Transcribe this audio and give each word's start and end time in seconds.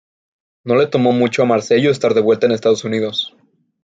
No 0.63 0.75
le 0.77 0.87
tomó 0.87 1.11
mucho 1.11 1.43
a 1.43 1.45
Marcello 1.45 1.91
estar 1.91 2.15
de 2.15 2.21
vuelta 2.21 2.47
en 2.47 2.53
Estados 2.53 2.83
Unidos. 2.83 3.35